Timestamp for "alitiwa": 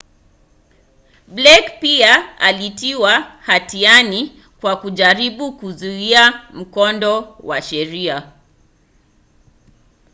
2.39-3.19